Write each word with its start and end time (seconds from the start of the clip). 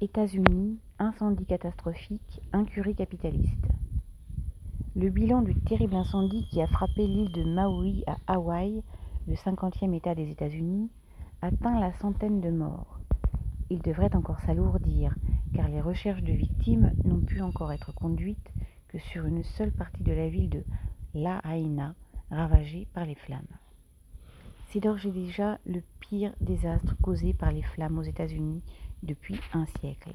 États-Unis, 0.00 0.78
incendie 1.00 1.44
catastrophique, 1.44 2.40
incurie 2.52 2.94
capitaliste. 2.94 3.66
Le 4.94 5.08
bilan 5.10 5.42
du 5.42 5.56
terrible 5.56 5.96
incendie 5.96 6.46
qui 6.50 6.62
a 6.62 6.68
frappé 6.68 7.04
l'île 7.04 7.32
de 7.32 7.42
Maui 7.42 8.04
à 8.06 8.16
Hawaï, 8.28 8.84
le 9.26 9.34
50e 9.34 9.92
État 9.94 10.14
des 10.14 10.30
États-Unis, 10.30 10.88
atteint 11.42 11.80
la 11.80 11.92
centaine 11.94 12.40
de 12.40 12.50
morts. 12.50 13.00
Il 13.70 13.80
devrait 13.80 14.14
encore 14.14 14.40
s'alourdir, 14.42 15.16
car 15.52 15.68
les 15.68 15.80
recherches 15.80 16.22
de 16.22 16.32
victimes 16.32 16.92
n'ont 17.04 17.20
pu 17.20 17.40
encore 17.40 17.72
être 17.72 17.92
conduites 17.92 18.52
que 18.86 19.00
sur 19.00 19.26
une 19.26 19.42
seule 19.42 19.72
partie 19.72 20.04
de 20.04 20.12
la 20.12 20.28
ville 20.28 20.50
de 20.50 20.62
Lahaina, 21.12 21.96
ravagée 22.30 22.86
par 22.94 23.04
les 23.04 23.16
flammes. 23.16 23.42
C'est 24.68 24.80
d'ores 24.80 25.06
et 25.06 25.10
déjà 25.10 25.58
le 25.64 25.82
pire 25.98 26.34
désastre 26.42 26.94
causé 27.00 27.32
par 27.32 27.52
les 27.52 27.62
flammes 27.62 27.98
aux 27.98 28.02
États-Unis 28.02 28.60
depuis 29.02 29.40
un 29.54 29.64
siècle, 29.80 30.10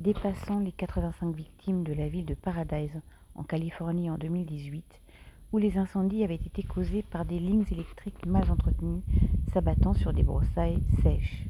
dépassant 0.00 0.58
les 0.58 0.72
85 0.72 1.36
victimes 1.36 1.84
de 1.84 1.92
la 1.92 2.08
ville 2.08 2.26
de 2.26 2.34
Paradise 2.34 3.00
en 3.36 3.44
Californie 3.44 4.10
en 4.10 4.18
2018, 4.18 4.84
où 5.52 5.58
les 5.58 5.78
incendies 5.78 6.24
avaient 6.24 6.34
été 6.34 6.64
causés 6.64 7.04
par 7.04 7.24
des 7.24 7.38
lignes 7.38 7.66
électriques 7.70 8.26
mal 8.26 8.50
entretenues 8.50 9.02
s'abattant 9.52 9.94
sur 9.94 10.12
des 10.12 10.24
broussailles 10.24 10.82
sèches. 11.04 11.46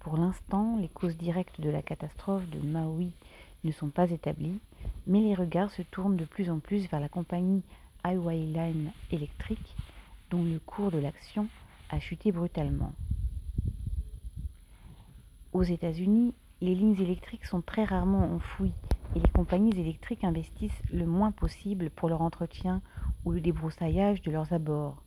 Pour 0.00 0.18
l'instant, 0.18 0.76
les 0.78 0.88
causes 0.88 1.16
directes 1.16 1.62
de 1.62 1.70
la 1.70 1.80
catastrophe 1.80 2.48
de 2.50 2.60
Maui 2.60 3.12
ne 3.64 3.72
sont 3.72 3.88
pas 3.88 4.10
établies, 4.10 4.60
mais 5.06 5.20
les 5.20 5.34
regards 5.34 5.70
se 5.70 5.82
tournent 5.82 6.16
de 6.16 6.26
plus 6.26 6.50
en 6.50 6.58
plus 6.58 6.86
vers 6.90 7.00
la 7.00 7.08
compagnie 7.08 7.62
Highway 8.04 8.40
Line 8.40 8.92
Electric, 9.10 9.58
dont 10.30 10.44
le 10.44 10.58
cours 10.58 10.90
de 10.90 10.98
l'action 10.98 11.48
a 11.90 12.00
chuté 12.00 12.32
brutalement. 12.32 12.92
Aux 15.52 15.62
États-Unis, 15.62 16.34
les 16.60 16.74
lignes 16.74 17.00
électriques 17.00 17.46
sont 17.46 17.62
très 17.62 17.84
rarement 17.84 18.34
enfouies 18.34 18.74
et 19.16 19.20
les 19.20 19.28
compagnies 19.30 19.78
électriques 19.78 20.24
investissent 20.24 20.82
le 20.92 21.06
moins 21.06 21.32
possible 21.32 21.90
pour 21.90 22.08
leur 22.08 22.20
entretien 22.20 22.82
ou 23.24 23.32
le 23.32 23.40
débroussaillage 23.40 24.22
de 24.22 24.30
leurs 24.30 24.52
abords. 24.52 25.02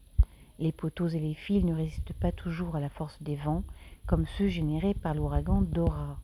Les 0.60 0.72
poteaux 0.72 1.08
et 1.08 1.20
les 1.20 1.34
fils 1.34 1.64
ne 1.64 1.74
résistent 1.74 2.14
pas 2.14 2.32
toujours 2.32 2.76
à 2.76 2.80
la 2.80 2.90
force 2.90 3.22
des 3.22 3.36
vents, 3.36 3.64
comme 4.06 4.26
ceux 4.26 4.48
générés 4.48 4.94
par 4.94 5.14
l'ouragan 5.14 5.62
Dora. 5.62 6.20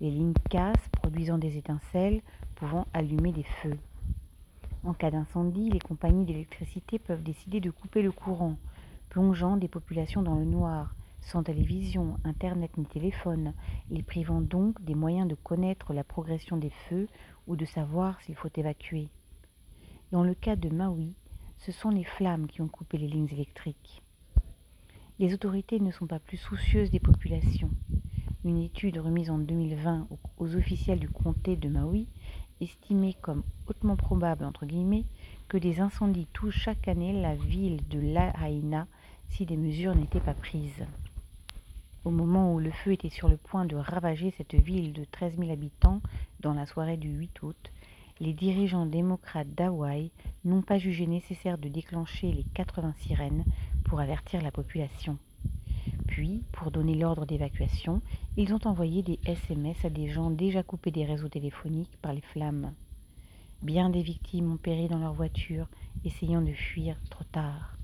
Les 0.00 0.10
lignes 0.10 0.34
cassent, 0.50 0.88
produisant 0.92 1.38
des 1.38 1.56
étincelles, 1.56 2.22
pouvant 2.56 2.86
allumer 2.92 3.32
des 3.32 3.46
feux. 3.62 3.78
En 4.86 4.94
cas 4.94 5.10
d'incendie, 5.10 5.68
les 5.68 5.80
compagnies 5.80 6.24
d'électricité 6.24 7.00
peuvent 7.00 7.24
décider 7.24 7.58
de 7.58 7.72
couper 7.72 8.02
le 8.02 8.12
courant, 8.12 8.56
plongeant 9.08 9.56
des 9.56 9.66
populations 9.66 10.22
dans 10.22 10.36
le 10.36 10.44
noir, 10.44 10.94
sans 11.20 11.42
télévision, 11.42 12.18
internet 12.22 12.70
ni 12.78 12.86
téléphone, 12.86 13.52
les 13.90 14.04
privant 14.04 14.40
donc 14.40 14.80
des 14.84 14.94
moyens 14.94 15.26
de 15.26 15.34
connaître 15.34 15.92
la 15.92 16.04
progression 16.04 16.56
des 16.56 16.70
feux 16.88 17.08
ou 17.48 17.56
de 17.56 17.64
savoir 17.64 18.20
s'il 18.20 18.36
faut 18.36 18.48
évacuer. 18.54 19.08
Dans 20.12 20.22
le 20.22 20.34
cas 20.34 20.54
de 20.54 20.68
Maui, 20.68 21.14
ce 21.58 21.72
sont 21.72 21.90
les 21.90 22.04
flammes 22.04 22.46
qui 22.46 22.62
ont 22.62 22.68
coupé 22.68 22.96
les 22.96 23.08
lignes 23.08 23.32
électriques. 23.32 24.04
Les 25.18 25.34
autorités 25.34 25.80
ne 25.80 25.90
sont 25.90 26.06
pas 26.06 26.20
plus 26.20 26.36
soucieuses 26.36 26.92
des 26.92 27.00
populations. 27.00 27.72
Une 28.44 28.62
étude 28.62 28.98
remise 28.98 29.30
en 29.30 29.38
2020 29.38 30.06
aux 30.38 30.54
officiels 30.54 31.00
du 31.00 31.08
comté 31.08 31.56
de 31.56 31.68
Maui 31.68 32.06
estimait 32.60 33.16
comme 33.20 33.42
hautement 33.66 33.96
probable 33.96 34.46
que 35.48 35.58
des 35.58 35.80
incendies 35.80 36.28
touchent 36.32 36.58
chaque 36.58 36.88
année 36.88 37.20
la 37.20 37.34
ville 37.34 37.86
de 37.88 38.00
Lahaina 38.00 38.86
si 39.28 39.46
des 39.46 39.56
mesures 39.56 39.94
n'étaient 39.94 40.20
pas 40.20 40.34
prises. 40.34 40.86
Au 42.04 42.10
moment 42.10 42.54
où 42.54 42.60
le 42.60 42.70
feu 42.70 42.92
était 42.92 43.10
sur 43.10 43.28
le 43.28 43.36
point 43.36 43.64
de 43.64 43.76
ravager 43.76 44.32
cette 44.36 44.54
ville 44.54 44.92
de 44.92 45.04
13 45.04 45.38
000 45.38 45.50
habitants 45.50 46.00
dans 46.40 46.54
la 46.54 46.66
soirée 46.66 46.96
du 46.96 47.08
8 47.08 47.42
août, 47.42 47.72
les 48.20 48.32
dirigeants 48.32 48.86
démocrates 48.86 49.54
d'Hawaï 49.54 50.10
n'ont 50.44 50.62
pas 50.62 50.78
jugé 50.78 51.06
nécessaire 51.06 51.58
de 51.58 51.68
déclencher 51.68 52.32
les 52.32 52.44
80 52.54 52.94
sirènes 52.98 53.44
pour 53.84 54.00
avertir 54.00 54.40
la 54.40 54.52
population. 54.52 55.18
Puis, 56.16 56.42
pour 56.52 56.70
donner 56.70 56.94
l'ordre 56.94 57.26
d'évacuation, 57.26 58.00
ils 58.38 58.54
ont 58.54 58.60
envoyé 58.64 59.02
des 59.02 59.20
SMS 59.26 59.84
à 59.84 59.90
des 59.90 60.08
gens 60.08 60.30
déjà 60.30 60.62
coupés 60.62 60.90
des 60.90 61.04
réseaux 61.04 61.28
téléphoniques 61.28 61.94
par 62.00 62.14
les 62.14 62.22
flammes. 62.22 62.72
Bien 63.60 63.90
des 63.90 64.00
victimes 64.00 64.50
ont 64.50 64.56
péri 64.56 64.88
dans 64.88 64.98
leur 64.98 65.12
voiture, 65.12 65.68
essayant 66.06 66.40
de 66.40 66.54
fuir 66.54 66.96
trop 67.10 67.24
tard. 67.32 67.76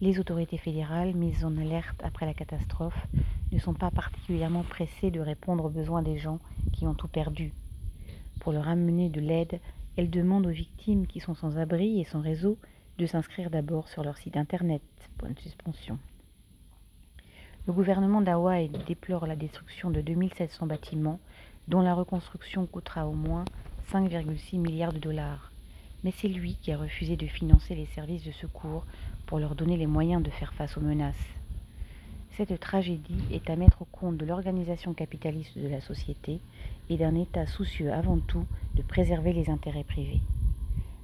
Les 0.00 0.18
autorités 0.18 0.58
fédérales, 0.58 1.14
mises 1.14 1.44
en 1.44 1.56
alerte 1.56 2.02
après 2.02 2.26
la 2.26 2.34
catastrophe, 2.34 3.06
ne 3.52 3.60
sont 3.60 3.74
pas 3.74 3.92
particulièrement 3.92 4.64
pressées 4.64 5.12
de 5.12 5.20
répondre 5.20 5.66
aux 5.66 5.70
besoins 5.70 6.02
des 6.02 6.18
gens 6.18 6.40
qui 6.72 6.84
ont 6.88 6.94
tout 6.94 7.06
perdu. 7.06 7.52
Pour 8.40 8.50
leur 8.50 8.66
amener 8.66 9.08
de 9.08 9.20
l'aide, 9.20 9.60
elles 9.96 10.10
demandent 10.10 10.48
aux 10.48 10.50
victimes 10.50 11.06
qui 11.06 11.20
sont 11.20 11.36
sans 11.36 11.58
abri 11.58 12.00
et 12.00 12.04
sans 12.04 12.22
réseau 12.22 12.58
de 12.98 13.06
s'inscrire 13.06 13.50
d'abord 13.50 13.86
sur 13.86 14.02
leur 14.02 14.18
site 14.18 14.36
internet. 14.36 14.82
Point 15.16 15.36
suspension. 15.40 15.96
Le 17.66 17.74
gouvernement 17.74 18.22
d'Hawaï 18.22 18.70
déplore 18.86 19.26
la 19.26 19.36
destruction 19.36 19.90
de 19.90 20.00
2700 20.00 20.66
bâtiments, 20.66 21.20
dont 21.68 21.82
la 21.82 21.94
reconstruction 21.94 22.66
coûtera 22.66 23.06
au 23.06 23.12
moins 23.12 23.44
5,6 23.92 24.58
milliards 24.58 24.94
de 24.94 24.98
dollars. 24.98 25.52
Mais 26.02 26.10
c'est 26.10 26.28
lui 26.28 26.56
qui 26.62 26.72
a 26.72 26.78
refusé 26.78 27.16
de 27.16 27.26
financer 27.26 27.74
les 27.74 27.84
services 27.86 28.24
de 28.24 28.32
secours 28.32 28.86
pour 29.26 29.38
leur 29.38 29.54
donner 29.54 29.76
les 29.76 29.86
moyens 29.86 30.22
de 30.22 30.30
faire 30.30 30.54
face 30.54 30.78
aux 30.78 30.80
menaces. 30.80 31.14
Cette 32.32 32.58
tragédie 32.58 33.22
est 33.30 33.50
à 33.50 33.56
mettre 33.56 33.82
au 33.82 33.84
compte 33.84 34.16
de 34.16 34.24
l'organisation 34.24 34.94
capitaliste 34.94 35.58
de 35.58 35.68
la 35.68 35.82
société 35.82 36.40
et 36.88 36.96
d'un 36.96 37.14
État 37.14 37.46
soucieux 37.46 37.92
avant 37.92 38.18
tout 38.18 38.46
de 38.74 38.82
préserver 38.82 39.34
les 39.34 39.50
intérêts 39.50 39.84
privés. 39.84 40.22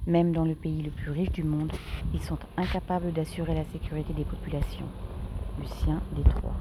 Même 0.07 0.31
dans 0.31 0.45
le 0.45 0.55
pays 0.55 0.81
le 0.81 0.89
plus 0.89 1.11
riche 1.11 1.31
du 1.31 1.43
monde, 1.43 1.71
ils 2.15 2.23
sont 2.23 2.39
incapables 2.57 3.13
d'assurer 3.13 3.53
la 3.53 3.65
sécurité 3.65 4.13
des 4.13 4.25
populations. 4.25 4.87
Lucien 5.59 6.01
Détroit. 6.15 6.53